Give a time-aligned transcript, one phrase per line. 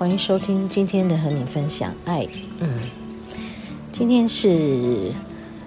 [0.00, 2.26] 欢迎收听今天的和你分享爱。
[2.60, 2.88] 嗯，
[3.92, 5.12] 今天是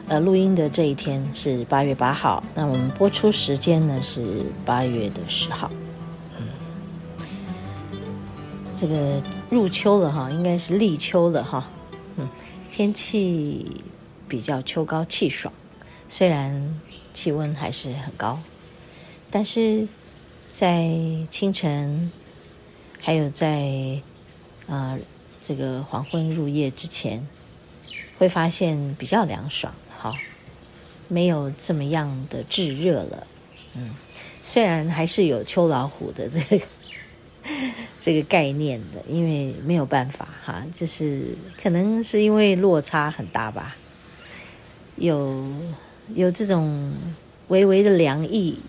[0.07, 5.69] 呃录音的这一天是八月八号，那我们播出时间呢是八月的十号。
[6.39, 6.47] 嗯，
[8.75, 11.69] 这个入秋了哈，应该是立秋了哈。
[12.17, 12.27] 嗯，
[12.71, 13.83] 天气
[14.27, 15.53] 比较秋高气爽，
[16.09, 16.81] 虽然
[17.13, 18.39] 气温还是很高，
[19.29, 19.87] 但是
[20.51, 20.89] 在
[21.29, 22.11] 清晨
[22.99, 24.01] 还有在啊、
[24.67, 24.97] 呃，
[25.41, 27.27] 这个黄昏入夜之前，
[28.17, 30.15] 会发现比较凉爽，哈，
[31.07, 33.27] 没有这么样的炙热了。
[33.75, 33.93] 嗯，
[34.43, 36.65] 虽然还是有秋老虎的这个
[37.99, 43.75] 这个概念的，因为没有办法哈，就是可能是因为落差很大吧，
[44.95, 45.45] 有
[46.13, 46.93] 有这种
[47.49, 48.59] 微微的凉意，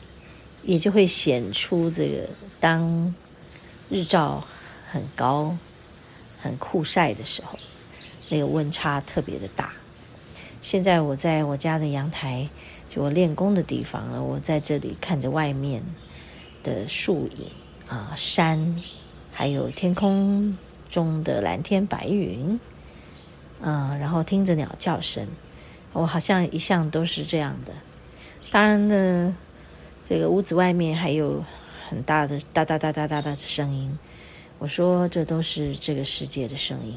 [0.64, 3.14] 也就会显出这个当
[3.90, 4.44] 日照
[4.90, 5.56] 很高。
[6.44, 7.58] 很酷晒的时候，
[8.28, 9.72] 那个温差特别的大。
[10.60, 12.46] 现在我在我家的阳台，
[12.86, 14.22] 就我练功的地方了。
[14.22, 15.82] 我在这里看着外面
[16.62, 17.46] 的树影
[17.88, 18.76] 啊，山，
[19.32, 20.58] 还有天空
[20.90, 22.60] 中的蓝天白云，
[23.62, 25.26] 嗯，然后听着鸟叫声，
[25.94, 27.72] 我好像一向都是这样的。
[28.50, 29.34] 当然呢，
[30.04, 31.42] 这个屋子外面还有
[31.88, 33.98] 很大的哒哒哒哒哒哒的声音。
[34.64, 36.94] 我说，这都是这个世界的声音。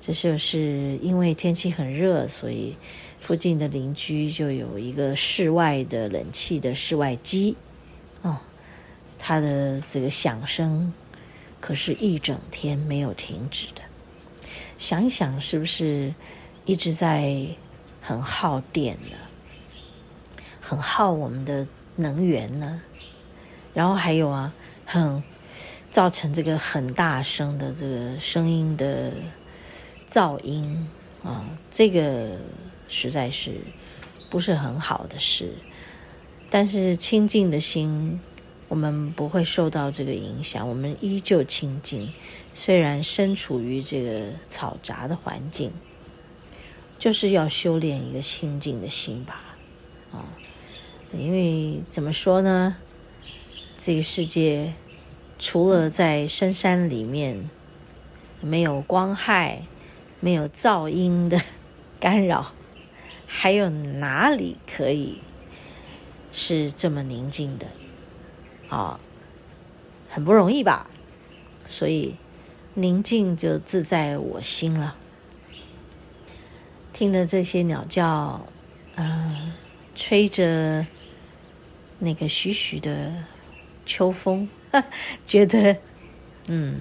[0.00, 2.76] 这就是因为天气很热，所以
[3.20, 7.56] 附近的邻居就有一个室外的冷气的室外机。
[8.22, 8.38] 哦，
[9.18, 10.92] 它的这个响声
[11.60, 13.82] 可是一整天没有停止的。
[14.78, 16.14] 想一想，是不是
[16.66, 17.34] 一直在
[18.00, 19.16] 很耗电呢？
[20.60, 21.66] 很耗我们的
[21.96, 22.80] 能源呢？
[23.74, 24.54] 然后还有啊，
[24.86, 25.20] 很。
[25.94, 29.12] 造成这个很大声的这个声音的
[30.08, 30.88] 噪音
[31.22, 32.36] 啊，这个
[32.88, 33.52] 实在是
[34.28, 35.54] 不是很好的事。
[36.50, 38.18] 但是清净的心，
[38.66, 42.12] 我们不会受到这个影响，我们依旧清净。
[42.52, 45.70] 虽然身处于这个嘈杂的环境，
[46.98, 49.56] 就是要修炼一个清净的心吧。
[50.10, 50.26] 啊，
[51.16, 52.74] 因为怎么说呢，
[53.78, 54.72] 这个世界。
[55.38, 57.50] 除了在深山里面
[58.40, 59.62] 没有光害、
[60.20, 61.40] 没有噪音的
[61.98, 62.52] 干扰，
[63.26, 65.20] 还有哪里可以
[66.32, 67.66] 是这么宁静的？
[68.68, 68.98] 啊，
[70.08, 70.88] 很不容易吧？
[71.66, 72.16] 所以
[72.74, 74.96] 宁静就自在我心了。
[76.92, 78.46] 听着这些鸟叫，
[78.94, 79.52] 嗯、
[79.94, 80.86] 吹着
[81.98, 83.12] 那个徐徐的
[83.84, 84.48] 秋风。
[85.26, 85.76] 觉得，
[86.48, 86.80] 嗯，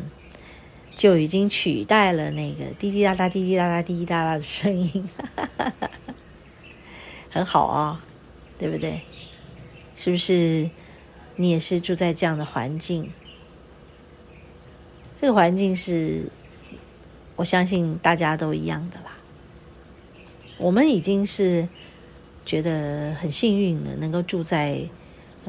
[0.96, 5.10] 就已经取代了那个滴滴答答、滴滴答答、滴滴答答的声音，
[7.30, 8.04] 很好啊，
[8.58, 9.02] 对不对？
[9.96, 10.70] 是不是？
[11.36, 13.12] 你也是住在这样的环境？
[15.16, 16.30] 这个环境是，
[17.36, 19.18] 我相信大家都一样的啦。
[20.58, 21.68] 我们已经是
[22.46, 24.88] 觉得很幸运了，能够住在。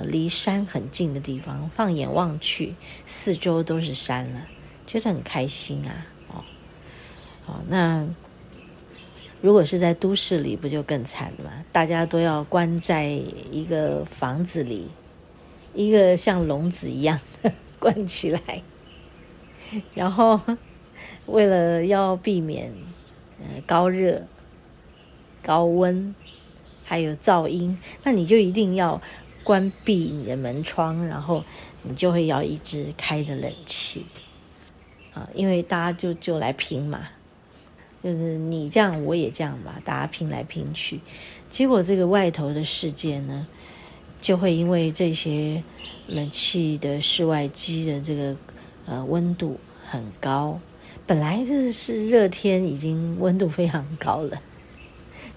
[0.02, 2.74] 离山很近的地方，放眼望去，
[3.06, 4.46] 四周都是山了，
[4.86, 6.06] 觉得很开心啊！
[6.28, 6.44] 哦，
[7.46, 8.04] 哦，那
[9.40, 11.64] 如果是在都市里，不就更惨了吗？
[11.70, 14.88] 大家都要关在一个房子里，
[15.74, 18.62] 一个像笼子一样的 关起来，
[19.94, 20.40] 然后
[21.26, 22.72] 为了要避免
[23.38, 24.26] 呃高热、
[25.40, 26.14] 高温，
[26.82, 29.00] 还有噪音，那你就一定要。
[29.44, 31.44] 关闭你的门窗，然后
[31.82, 34.06] 你就会要一直开着冷气。
[35.12, 37.06] 啊，因为大家就就来拼嘛，
[38.02, 40.98] 就是你这样我也这样吧，大家拼来拼去，
[41.48, 43.46] 结果这个外头的世界呢，
[44.20, 45.62] 就会因为这些
[46.08, 48.36] 冷气的室外机的这个
[48.86, 50.58] 呃温度很高，
[51.06, 54.42] 本来就是热天，已经温度非常高了。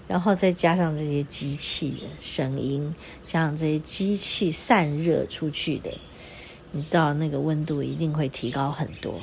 [0.08, 2.94] 然后再加上这些机器的声音，
[3.24, 5.92] 加上这些机器散热出去的，
[6.72, 9.20] 你知道那个温度一定会提高很多。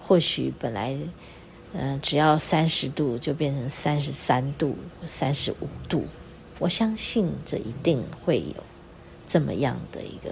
[0.00, 0.98] 或许本来
[1.72, 6.06] 嗯、只要三十度就变成三十三度、三十五度，
[6.58, 8.64] 我相信这一定会有
[9.26, 10.30] 这么样的一个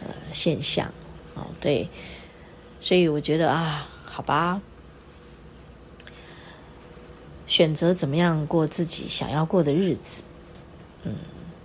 [0.00, 0.92] 呃现象
[1.34, 1.88] 哦，对，
[2.80, 4.60] 所以我觉得啊，好吧。
[7.52, 10.22] 选择怎么样过自己想要过的日子，
[11.02, 11.14] 嗯，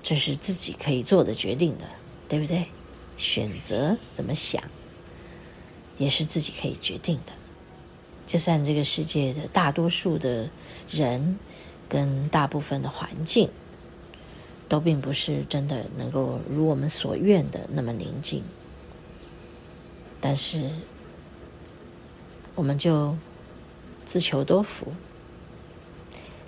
[0.03, 1.85] 这是自己可以做的决定的，
[2.27, 2.65] 对不对？
[3.15, 4.61] 选择怎么想，
[5.97, 7.31] 也是自己可以决定的。
[8.25, 10.49] 就算这个世界的大多数的
[10.89, 11.39] 人
[11.87, 13.49] 跟大部分的环境，
[14.67, 18.43] 都并不是真的能够如我们所愿的那么宁静，
[20.19, 20.69] 但是
[22.55, 23.15] 我们就
[24.05, 24.91] 自求多福。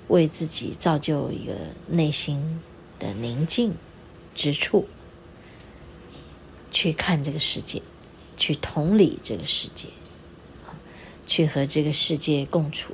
[0.10, 1.54] 为自己造就一个
[1.88, 2.60] 内心
[3.00, 3.74] 的宁静
[4.36, 4.88] 之处，
[6.72, 7.82] 去看这个世界，
[8.36, 9.88] 去同理这个世界，
[11.26, 12.94] 去和这个世界共处，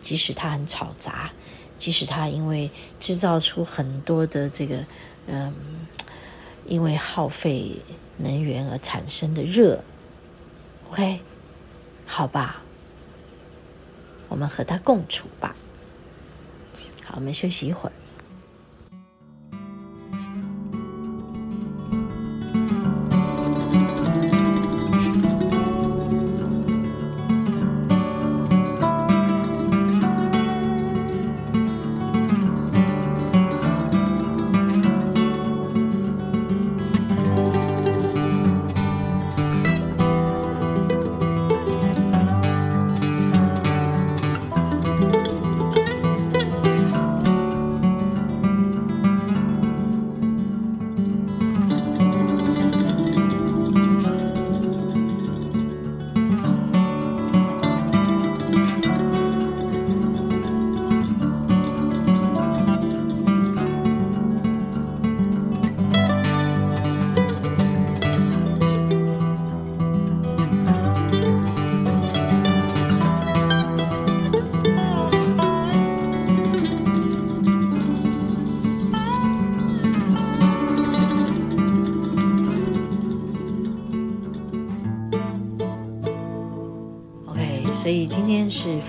[0.00, 1.32] 即使它很嘈杂，
[1.78, 4.84] 即使它因为制造出很多的这个，
[5.28, 5.54] 嗯，
[6.66, 7.76] 因为耗费
[8.16, 9.84] 能源而产生的热
[10.90, 11.20] ，OK，
[12.04, 12.62] 好吧，
[14.28, 15.54] 我们和它共处吧。
[17.08, 17.92] 好，我们休息一会儿。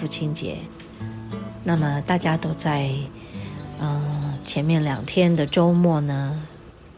[0.09, 0.57] 天是父亲节，
[1.63, 2.91] 那么大家都在
[3.79, 6.43] 嗯前面两天的周末呢，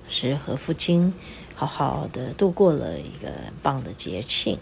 [0.08, 1.14] 是和父亲
[1.54, 3.30] 好好的度过了一个
[3.62, 4.58] 棒的节庆。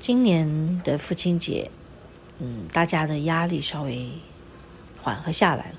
[0.00, 1.70] 今年的父亲节，
[2.40, 4.10] 嗯，大家的压力稍微
[5.00, 5.76] 缓和下来了，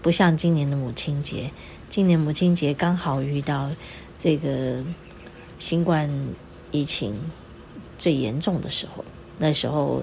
[0.00, 1.52] 不像今年的母亲节。
[1.90, 3.70] 今年母亲节刚好遇到
[4.16, 4.82] 这个
[5.58, 6.10] 新冠
[6.70, 7.20] 疫情
[7.98, 9.04] 最严重的时候。
[9.38, 10.02] 那时候，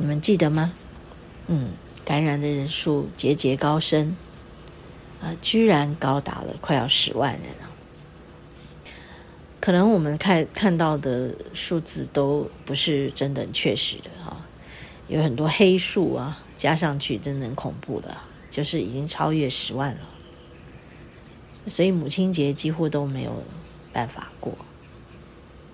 [0.00, 0.72] 你们记得吗？
[1.48, 1.72] 嗯，
[2.06, 4.16] 感染的人数节节高升，
[5.20, 7.68] 啊、居然高达了快要十万人啊！
[9.60, 14.46] 可能我们看看到的数字都不是真的确实的哈、啊，
[15.06, 18.16] 有很多黑数啊，加上去真的很恐怖的，
[18.48, 20.00] 就是已经超越十万了。
[21.66, 23.44] 所以母亲节几乎都没有
[23.92, 24.56] 办法过。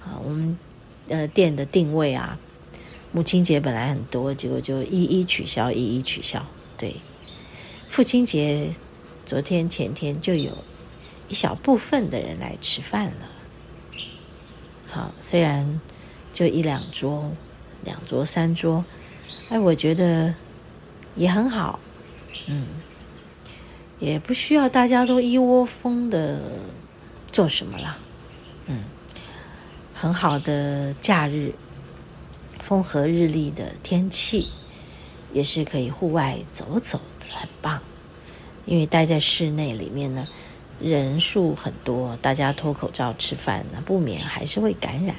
[0.04, 0.59] 啊，我们
[1.06, 2.37] 呃店的定位啊。
[3.16, 6.44] 母亲节本来很多，结果就一一取消，一一取消。
[6.76, 6.96] 对，
[7.88, 8.75] 父亲节
[9.25, 10.52] 昨天前天就有
[11.26, 14.00] 一小部分的人来吃饭了。
[14.90, 15.80] 好，虽然
[16.30, 17.32] 就一两桌、
[17.85, 18.85] 两桌、三桌，
[19.49, 20.35] 哎，我觉得
[21.14, 21.80] 也很好。
[22.49, 22.66] 嗯，
[23.99, 26.38] 也不需要大家都一窝蜂的
[27.32, 27.96] 做什么了。
[28.66, 28.85] 嗯，
[29.94, 31.54] 很好的假日。
[32.66, 34.49] 风和日丽的天气，
[35.32, 37.80] 也是可以户外走走的，很棒。
[38.64, 40.26] 因为待在室内里面呢，
[40.80, 45.14] 人数很多，大家脱口罩吃饭呢，不免还是会感染。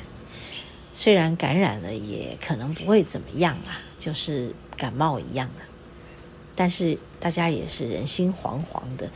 [0.94, 5.64] 虽然感染了，也可能不会怎么样啊，就是感冒一样啊。
[6.54, 9.10] 但是大家也是人心惶惶的，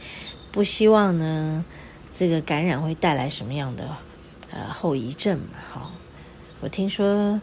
[0.53, 1.65] 不希望呢，
[2.13, 3.89] 这个感染会带来什么样的
[4.51, 5.59] 呃后遗症嘛？
[5.73, 5.91] 哈，
[6.61, 7.41] 我听说。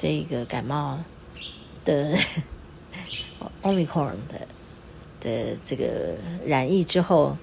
[0.00, 0.98] 这个感冒
[1.84, 2.16] 的
[3.62, 4.48] Omicron 的
[5.20, 6.14] 的这个
[6.46, 7.36] 染疫之后，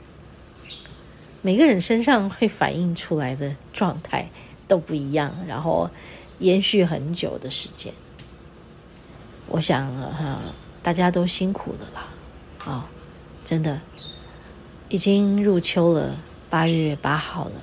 [1.44, 4.28] 每个人身上会反映出来的状态
[4.68, 5.88] 都不一样，然后
[6.40, 7.94] 延续很久的时间。
[9.48, 10.40] 我想哈，
[10.82, 12.08] 大家都辛苦了啦，
[12.66, 12.90] 啊、
[13.46, 13.80] 真的
[14.90, 16.18] 已经入秋了，
[16.50, 17.62] 八月八号了。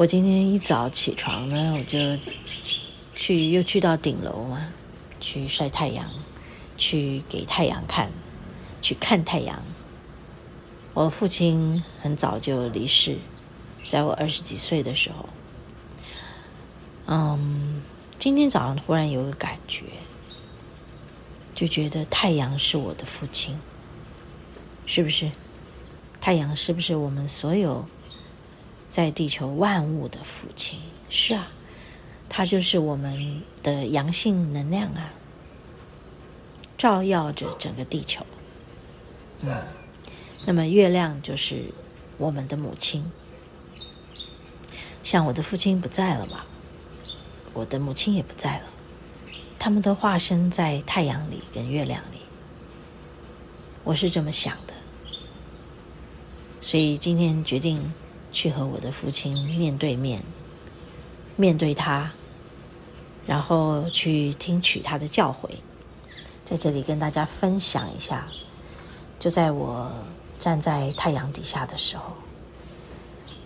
[0.00, 1.98] 我今天一早起床呢，我就
[3.14, 4.68] 去又去到顶楼嘛，
[5.20, 6.08] 去晒太阳，
[6.78, 8.10] 去给太阳看，
[8.80, 9.62] 去看太阳。
[10.94, 13.18] 我父亲很早就离世，
[13.90, 15.28] 在我二十几岁的时候。
[17.06, 17.82] 嗯，
[18.18, 19.84] 今天早上突然有个感觉，
[21.54, 23.60] 就觉得太阳是我的父亲，
[24.86, 25.30] 是不是？
[26.22, 27.84] 太阳是不是我们所有
[28.90, 30.78] 在地球万物的父亲？
[31.08, 31.48] 是啊，
[32.28, 35.10] 它就是我们的阳性能量啊，
[36.76, 38.26] 照耀着整个地球。
[39.40, 39.56] 嗯。
[40.46, 41.66] 那么月亮就是
[42.16, 43.04] 我们的母亲，
[45.02, 46.40] 像我的父亲不在了嘛，
[47.52, 48.64] 我的母亲也不在了，
[49.58, 52.16] 他们都化身在太阳里跟月亮里，
[53.84, 54.72] 我是这么想的，
[56.62, 57.92] 所以今天决定
[58.32, 60.22] 去和我的父亲面对面，
[61.36, 62.10] 面对他，
[63.26, 65.50] 然后去听取他的教诲，
[66.44, 68.26] 在这里跟大家分享一下，
[69.18, 69.90] 就在我。
[70.40, 72.14] 站在太阳底下的时候，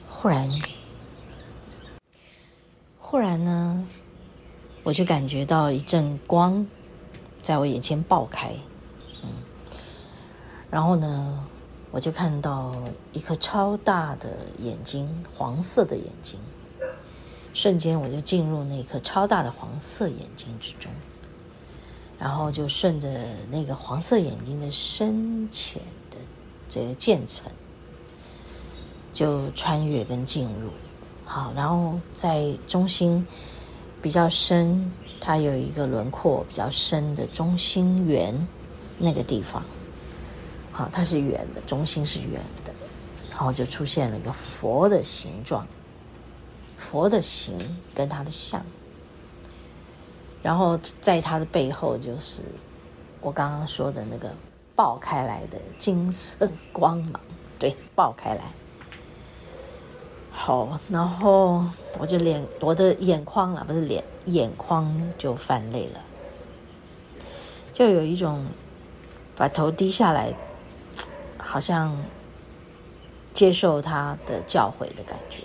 [0.08, 0.48] 忽然，
[3.00, 3.84] 忽然呢，
[4.84, 6.64] 我就感觉到一阵光
[7.42, 8.52] 在我眼前爆开，
[9.24, 9.28] 嗯，
[10.70, 11.44] 然后呢，
[11.94, 12.74] 我就看到
[13.12, 16.40] 一颗超大的眼睛，黄色的眼睛，
[17.52, 20.90] 瞬间我就进入那颗超大的黄色眼睛之中，
[22.18, 23.08] 然后就顺着
[23.48, 26.16] 那个黄色眼睛的深浅的。
[26.68, 27.48] 这个渐层
[29.12, 30.70] 就穿越跟进入，
[31.24, 33.24] 好，然后在中心
[34.02, 38.34] 比较深，它有一个轮廓比较深的中心圆
[38.98, 39.62] 那个地方，
[40.74, 42.32] 好，它是圆的，中心是圆
[42.64, 42.72] 的，
[43.30, 45.66] 然后就出现了一个佛的形状，
[46.76, 47.56] 佛的形
[47.94, 48.60] 跟它的像，
[50.42, 52.42] 然后在它的背后就是
[53.20, 54.30] 我刚刚说的那个。
[54.76, 57.20] 爆开来的金色光芒，
[57.60, 58.42] 对，爆开来。
[60.32, 61.64] 好，然后
[61.96, 66.00] 我就脸，我的眼眶啊，不是脸，眼眶就泛泪了，
[67.72, 68.44] 就有一种
[69.36, 70.34] 把头低下来，
[71.54, 71.96] 好像
[73.32, 75.44] 接受他的教诲的感觉。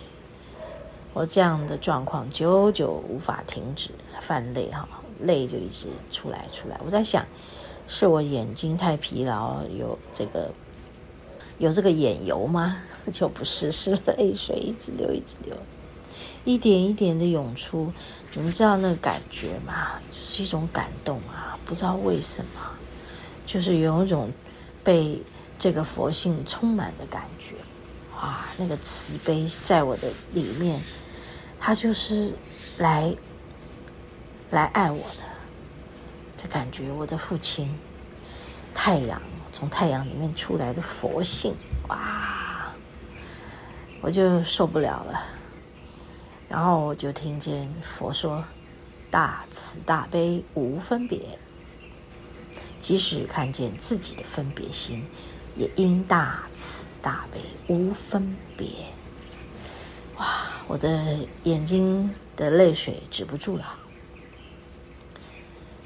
[1.13, 4.89] 我这样的状况久久无法停止泛泪，哈，
[5.19, 6.81] 泪就一直出来出来。
[6.83, 7.23] 我在想。
[7.91, 10.51] 是我眼睛太疲劳，有这个
[11.57, 12.77] 有这个眼油吗？
[13.11, 15.55] 就不是，是泪水一直流，一直流，
[16.43, 17.91] 一点一点的涌出。
[18.33, 19.99] 你们知道那个感觉吗？
[20.09, 22.61] 就是一种感动啊，不知道为什么，
[23.45, 24.31] 就是有一种
[24.83, 25.19] 被
[25.59, 27.53] 这个佛性充满的感觉。
[28.15, 30.81] 哇，那个慈悲在我的里面，
[31.59, 32.33] 他就是
[32.77, 33.15] 来
[34.49, 35.23] 来爱我的。
[36.35, 37.77] 这感觉，我的父亲，
[38.73, 41.53] 太阳从太阳里面出来的佛性，
[41.89, 42.73] 哇，
[44.01, 45.21] 我就受不了了。
[46.47, 48.43] 然后我就听见佛说
[49.11, 51.37] ：“大慈大悲无分别，
[52.79, 55.05] 即使看见自己的分别心，
[55.59, 58.67] 也应大慈大悲无分别。”
[60.17, 60.25] 哇，
[60.67, 63.75] 我的眼睛的泪水止不住了。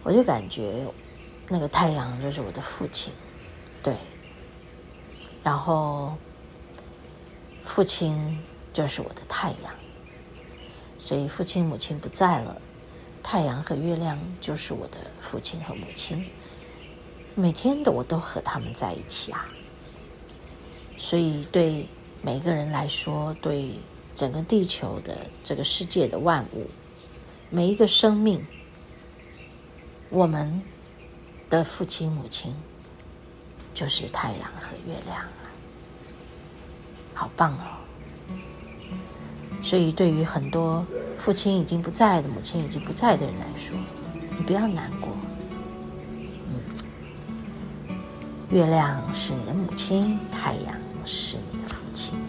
[0.04, 0.86] 我就感觉，
[1.50, 3.12] 那个太阳就是我的父亲，
[3.82, 3.96] 对。
[5.44, 6.18] 然后，
[7.64, 8.40] 父亲
[8.72, 9.74] 就是我的太阳，
[10.98, 12.62] 所以父亲母亲不在了，
[13.22, 16.26] 太阳和月亮就是我的父亲和母亲。
[17.36, 19.48] 每天的我都和他们在一起啊。
[20.98, 21.88] 所以对
[22.22, 23.72] 每个人来说，对
[24.16, 26.68] 整个地球的这个世界的万物，
[27.50, 28.44] 每一个生命。
[30.10, 30.62] 我们
[31.50, 32.56] 的父亲母亲
[33.74, 35.50] 就是太阳和月亮啊，
[37.16, 37.82] 好棒哦！
[39.64, 40.86] 所以，对于很多
[41.18, 43.76] 父亲已经不在的、母亲已经不在的人来说，
[44.38, 45.10] 你不要难过。
[46.50, 46.62] 嗯，
[48.52, 52.23] 月亮是你的母亲，太阳是你的父亲。